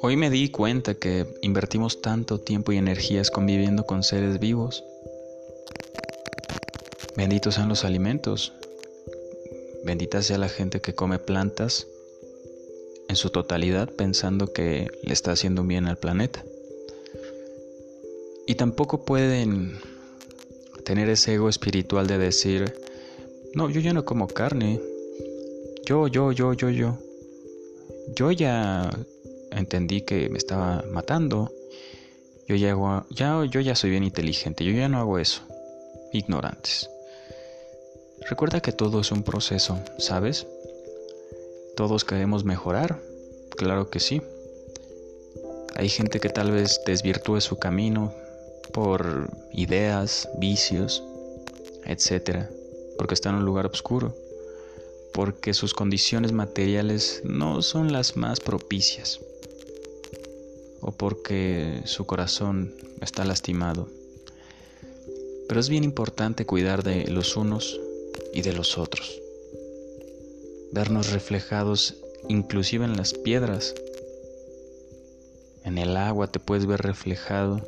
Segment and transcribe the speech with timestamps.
[0.00, 4.84] Hoy me di cuenta que invertimos tanto tiempo y energías conviviendo con seres vivos.
[7.16, 8.52] Benditos sean los alimentos.
[9.84, 11.88] Bendita sea la gente que come plantas
[13.08, 16.44] en su totalidad pensando que le está haciendo bien al planeta.
[18.46, 19.80] Y tampoco pueden
[20.84, 22.72] tener ese ego espiritual de decir,
[23.52, 24.80] no, yo ya no como carne.
[25.84, 26.98] Yo, yo, yo, yo, yo.
[28.14, 28.88] Yo ya
[29.58, 31.52] entendí que me estaba matando.
[32.46, 35.42] Yo ya, hago, ya, yo ya soy bien inteligente, yo ya no hago eso.
[36.12, 36.88] Ignorantes.
[38.28, 40.46] Recuerda que todo es un proceso, ¿sabes?
[41.76, 43.00] Todos queremos mejorar,
[43.56, 44.22] claro que sí.
[45.76, 48.12] Hay gente que tal vez desvirtúe su camino
[48.72, 51.04] por ideas, vicios,
[51.84, 52.46] etc.
[52.96, 54.16] Porque está en un lugar oscuro.
[55.12, 59.20] Porque sus condiciones materiales no son las más propicias
[60.80, 63.88] o porque su corazón está lastimado.
[65.48, 67.80] Pero es bien importante cuidar de los unos
[68.34, 69.20] y de los otros.
[70.72, 71.96] Vernos reflejados
[72.28, 73.74] inclusive en las piedras.
[75.64, 77.62] En el agua te puedes ver reflejado.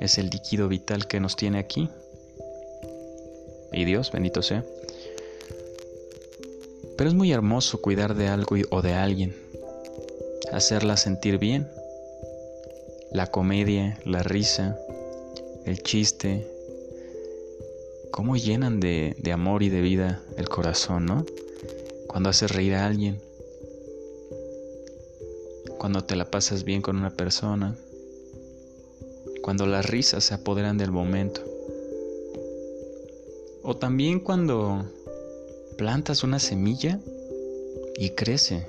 [0.00, 1.88] Es el líquido vital que nos tiene aquí.
[3.72, 4.64] Y Dios, bendito sea.
[6.96, 9.34] Pero es muy hermoso cuidar de algo o de alguien.
[10.52, 11.68] Hacerla sentir bien
[13.12, 14.78] la comedia, la risa,
[15.64, 16.46] el chiste,
[18.10, 21.24] cómo llenan de, amor y de vida el corazón, ¿no?
[22.06, 23.20] Cuando haces reír a alguien,
[25.78, 27.76] cuando te la pasas bien con una persona,
[29.42, 31.42] cuando las risas se apoderan del momento,
[33.62, 34.84] o también cuando
[35.76, 37.00] plantas una semilla
[37.96, 38.66] y crece.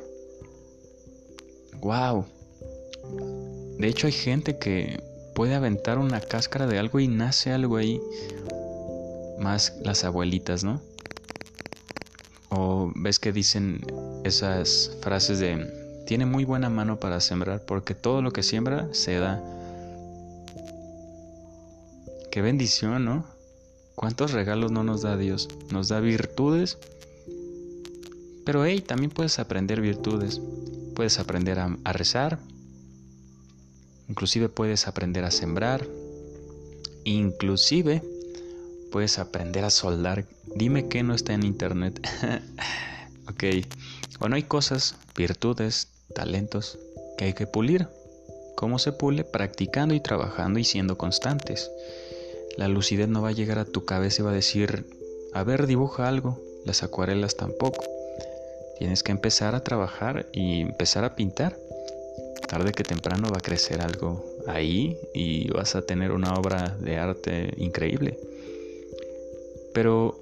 [1.82, 2.26] ¡Wow!
[3.80, 5.02] De hecho hay gente que
[5.34, 8.02] puede aventar una cáscara de algo y nace algo ahí.
[9.40, 10.82] Más las abuelitas, ¿no?
[12.50, 13.80] O ves que dicen
[14.26, 19.16] esas frases de tiene muy buena mano para sembrar porque todo lo que siembra se
[19.16, 19.42] da.
[22.32, 23.26] Qué bendición, ¿no?
[23.96, 25.48] ¿Cuántos regalos no nos da Dios?
[25.72, 26.78] Nos da virtudes.
[28.46, 30.42] Pero hey, también puedes aprender virtudes.
[30.96, 32.40] Puedes aprender a, a rezar,
[34.10, 35.86] Inclusive puedes aprender a sembrar.
[37.04, 38.02] Inclusive
[38.92, 40.26] puedes aprender a soldar.
[40.56, 42.02] Dime que no está en internet.
[43.30, 43.66] ok.
[44.20, 46.80] Bueno, hay cosas, virtudes, talentos
[47.18, 47.88] que hay que pulir.
[48.56, 49.24] ¿Cómo se pule?
[49.24, 51.70] Practicando y trabajando y siendo constantes.
[52.58, 54.86] La lucidez no va a llegar a tu cabeza y va a decir,
[55.34, 56.42] a ver, dibuja algo.
[56.66, 57.86] Las acuarelas tampoco.
[58.80, 61.58] Tienes que empezar a trabajar y empezar a pintar
[62.50, 66.98] tarde que temprano va a crecer algo ahí y vas a tener una obra de
[66.98, 68.18] arte increíble.
[69.72, 70.20] Pero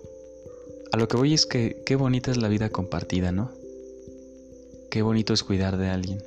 [0.91, 3.51] a lo que voy es que qué bonita es la vida compartida, ¿no?
[4.91, 6.21] Qué bonito es cuidar de alguien.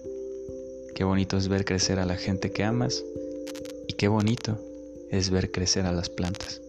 [0.94, 3.04] Qué bonito es ver crecer a la gente que amas.
[3.86, 4.58] Y qué bonito
[5.10, 6.62] es ver crecer a las plantas.